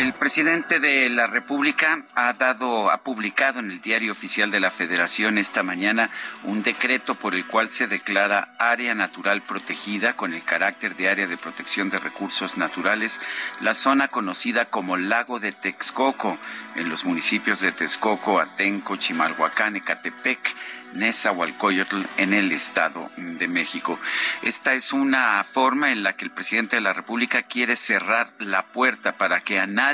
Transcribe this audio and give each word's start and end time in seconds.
El 0.00 0.14
presidente 0.14 0.80
de 0.80 1.10
la 1.10 1.26
República 1.26 2.06
ha 2.14 2.32
dado, 2.32 2.90
ha 2.90 3.02
publicado 3.02 3.60
en 3.60 3.70
el 3.70 3.82
Diario 3.82 4.12
Oficial 4.12 4.50
de 4.50 4.58
la 4.58 4.70
Federación 4.70 5.36
esta 5.36 5.62
mañana 5.62 6.08
un 6.44 6.62
decreto 6.62 7.14
por 7.14 7.34
el 7.34 7.46
cual 7.46 7.68
se 7.68 7.86
declara 7.86 8.54
área 8.58 8.94
natural 8.94 9.42
protegida 9.42 10.14
con 10.14 10.32
el 10.32 10.42
carácter 10.42 10.96
de 10.96 11.10
área 11.10 11.26
de 11.26 11.36
protección 11.36 11.90
de 11.90 11.98
recursos 11.98 12.56
naturales 12.56 13.20
la 13.60 13.74
zona 13.74 14.08
conocida 14.08 14.64
como 14.64 14.96
Lago 14.96 15.38
de 15.38 15.52
Texcoco 15.52 16.38
en 16.76 16.88
los 16.88 17.04
municipios 17.04 17.60
de 17.60 17.70
Texcoco, 17.70 18.40
Atenco, 18.40 18.96
Chimalhuacán, 18.96 19.76
Ecatepec, 19.76 20.56
Nezahualcóyotl 20.94 22.00
en 22.16 22.32
el 22.32 22.52
Estado 22.52 23.10
de 23.18 23.48
México. 23.48 24.00
Esta 24.42 24.72
es 24.72 24.94
una 24.94 25.44
forma 25.44 25.92
en 25.92 26.02
la 26.02 26.14
que 26.14 26.24
el 26.24 26.30
presidente 26.30 26.76
de 26.76 26.82
la 26.82 26.94
República 26.94 27.42
quiere 27.42 27.76
cerrar 27.76 28.32
la 28.38 28.62
puerta 28.62 29.12
para 29.12 29.42
que 29.42 29.60
a 29.60 29.66
nadie 29.66 29.89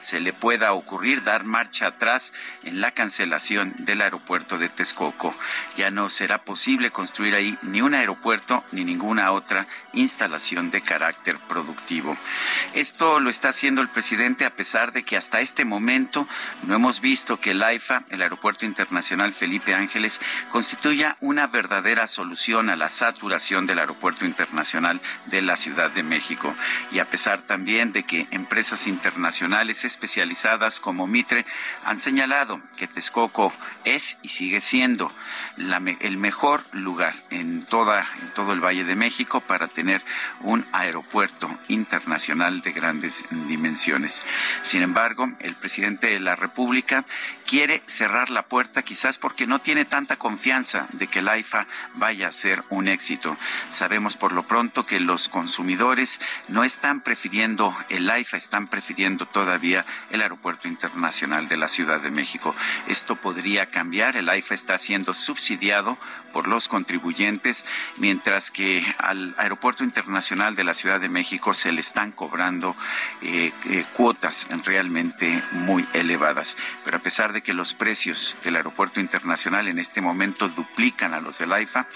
se 0.00 0.20
le 0.20 0.32
pueda 0.32 0.72
ocurrir 0.72 1.24
dar 1.24 1.44
marcha 1.44 1.88
atrás 1.88 2.32
en 2.64 2.80
la 2.80 2.92
cancelación 2.92 3.74
del 3.78 4.00
aeropuerto 4.00 4.56
de 4.56 4.68
Texcoco. 4.68 5.34
Ya 5.76 5.90
no 5.90 6.08
será 6.08 6.44
posible 6.44 6.90
construir 6.90 7.34
ahí 7.34 7.58
ni 7.62 7.82
un 7.82 7.94
aeropuerto 7.94 8.62
ni 8.70 8.84
ninguna 8.84 9.32
otra 9.32 9.66
instalación 9.94 10.70
de 10.70 10.82
carácter 10.82 11.38
productivo. 11.48 12.16
Esto 12.74 13.18
lo 13.18 13.30
está 13.30 13.48
haciendo 13.48 13.80
el 13.80 13.88
presidente 13.88 14.44
a 14.44 14.50
pesar 14.50 14.92
de 14.92 15.02
que 15.02 15.16
hasta 15.16 15.40
este 15.40 15.64
momento 15.64 16.26
no 16.64 16.76
hemos 16.76 17.00
visto 17.00 17.40
que 17.40 17.50
el 17.50 17.62
AIFA, 17.62 18.04
el 18.10 18.22
Aeropuerto 18.22 18.64
Internacional 18.64 19.32
Felipe 19.32 19.74
Ángeles, 19.74 20.20
constituya 20.50 21.16
una 21.20 21.48
verdadera 21.48 22.06
solución 22.06 22.70
a 22.70 22.76
la 22.76 22.88
saturación 22.88 23.66
del 23.66 23.80
Aeropuerto 23.80 24.24
Internacional 24.24 25.00
de 25.26 25.42
la 25.42 25.56
Ciudad 25.56 25.90
de 25.90 26.02
México. 26.02 26.54
Y 26.92 27.00
a 27.00 27.06
pesar 27.06 27.42
también 27.42 27.92
de 27.92 28.04
que 28.04 28.26
empresas 28.30 28.86
internacionales 28.86 29.31
especializadas 29.40 30.78
como 30.78 31.06
Mitre 31.06 31.46
han 31.84 31.98
señalado 31.98 32.60
que 32.76 32.86
Texcoco 32.86 33.52
es 33.84 34.18
y 34.22 34.28
sigue 34.28 34.60
siendo 34.60 35.10
el 35.56 36.16
mejor 36.18 36.64
lugar 36.72 37.14
en, 37.30 37.64
toda, 37.64 38.06
en 38.20 38.34
todo 38.34 38.52
el 38.52 38.60
Valle 38.60 38.84
de 38.84 38.94
México 38.94 39.40
para 39.40 39.68
tener 39.68 40.02
un 40.40 40.66
aeropuerto 40.72 41.50
internacional 41.68 42.60
de 42.60 42.72
grandes 42.72 43.24
dimensiones. 43.30 44.22
Sin 44.62 44.82
embargo, 44.82 45.28
el 45.40 45.54
presidente 45.54 46.08
de 46.08 46.20
la 46.20 46.36
República 46.36 47.04
quiere 47.46 47.82
cerrar 47.86 48.30
la 48.30 48.42
puerta 48.42 48.82
quizás 48.82 49.18
porque 49.18 49.46
no 49.46 49.60
tiene 49.60 49.84
tanta 49.84 50.16
confianza 50.16 50.86
de 50.92 51.06
que 51.06 51.20
el 51.20 51.28
AIFA 51.28 51.66
vaya 51.94 52.28
a 52.28 52.32
ser 52.32 52.62
un 52.68 52.88
éxito. 52.88 53.36
Sabemos 53.70 54.16
por 54.16 54.32
lo 54.32 54.42
pronto 54.42 54.84
que 54.84 55.00
los 55.00 55.28
consumidores 55.28 56.20
no 56.48 56.64
están 56.64 57.00
prefiriendo 57.00 57.74
el 57.88 58.08
AIFA, 58.08 58.36
están 58.36 58.68
prefiriendo 58.68 59.21
todavía 59.26 59.84
el 60.10 60.22
Aeropuerto 60.22 60.68
Internacional 60.68 61.48
de 61.48 61.56
la 61.56 61.68
Ciudad 61.68 62.00
de 62.00 62.10
México. 62.10 62.54
Esto 62.86 63.16
podría 63.16 63.66
cambiar. 63.66 64.16
El 64.16 64.28
AIFA 64.28 64.54
está 64.54 64.78
siendo 64.78 65.14
subsidiado 65.14 65.98
por 66.32 66.48
los 66.48 66.68
contribuyentes, 66.68 67.64
mientras 67.98 68.50
que 68.50 68.84
al 68.98 69.34
Aeropuerto 69.38 69.84
Internacional 69.84 70.54
de 70.54 70.64
la 70.64 70.74
Ciudad 70.74 71.00
de 71.00 71.08
México 71.08 71.54
se 71.54 71.72
le 71.72 71.80
están 71.80 72.12
cobrando 72.12 72.74
eh, 73.20 73.52
eh, 73.66 73.84
cuotas 73.94 74.46
realmente 74.64 75.42
muy 75.52 75.86
elevadas. 75.92 76.56
Pero 76.84 76.96
a 76.96 77.00
pesar 77.00 77.32
de 77.32 77.42
que 77.42 77.52
los 77.52 77.74
precios 77.74 78.36
del 78.44 78.56
Aeropuerto 78.56 79.00
Internacional 79.00 79.68
en 79.68 79.78
este 79.78 80.00
momento 80.00 80.48
duplican 80.48 81.14
a 81.14 81.20
los 81.20 81.38
del 81.38 81.52
AIFA, 81.52 81.86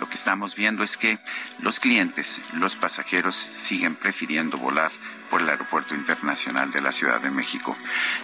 lo 0.00 0.08
que 0.08 0.14
estamos 0.14 0.56
viendo 0.56 0.82
es 0.82 0.96
que 0.96 1.18
los 1.60 1.80
clientes, 1.80 2.40
los 2.54 2.76
pasajeros 2.76 3.34
siguen 3.36 3.94
prefiriendo 3.94 4.56
volar 4.58 4.92
por 5.30 5.40
el 5.40 5.48
Aeropuerto 5.48 5.94
Internacional 5.94 6.70
de 6.70 6.80
la 6.80 6.92
Ciudad 6.92 7.20
de 7.20 7.30
México. 7.30 7.76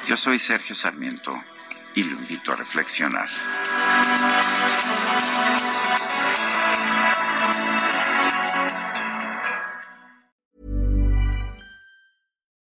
Yo 0.06 0.16
soy 0.16 0.38
Sergio 0.38 0.74
Sarmiento 0.74 1.32
y 1.94 2.04
lo 2.04 2.16
invito 2.16 2.52
a 2.52 2.56
reflexionar. 2.56 3.28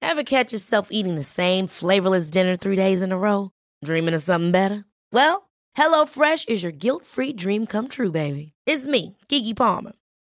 Ever 0.00 0.24
catch 0.24 0.52
yourself 0.52 0.88
eating 0.90 1.14
the 1.14 1.22
same 1.22 1.68
flavorless 1.68 2.30
dinner 2.30 2.56
three 2.56 2.76
days 2.76 3.02
in 3.02 3.12
a 3.12 3.18
row? 3.18 3.50
Dreaming 3.84 4.14
of 4.14 4.22
something 4.22 4.50
better? 4.50 4.84
Well, 5.12 5.48
HelloFresh 5.76 6.48
is 6.48 6.62
your 6.62 6.72
guilt-free 6.72 7.34
dream 7.34 7.66
come 7.66 7.88
true, 7.88 8.10
baby. 8.10 8.52
It's 8.66 8.86
me, 8.86 9.16
Kiki 9.28 9.54
Palmer. 9.54 9.92